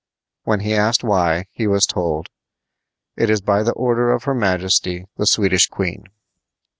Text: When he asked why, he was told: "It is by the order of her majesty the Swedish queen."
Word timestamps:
When 0.45 0.61
he 0.61 0.73
asked 0.73 1.03
why, 1.03 1.45
he 1.51 1.67
was 1.67 1.85
told: 1.85 2.29
"It 3.15 3.29
is 3.29 3.39
by 3.39 3.61
the 3.61 3.73
order 3.73 4.11
of 4.11 4.23
her 4.23 4.33
majesty 4.33 5.05
the 5.17 5.27
Swedish 5.27 5.67
queen." 5.67 6.05